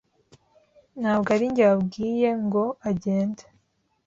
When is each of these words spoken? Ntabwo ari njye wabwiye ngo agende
Ntabwo 1.01 1.29
ari 1.35 1.45
njye 1.51 1.63
wabwiye 1.69 2.29
ngo 2.45 2.63
agende 2.89 3.43